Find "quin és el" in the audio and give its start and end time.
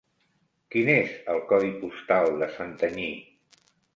0.75-1.41